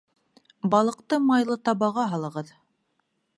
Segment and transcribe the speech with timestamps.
[0.75, 2.51] Балыҡты майлы табаға һалығыҙ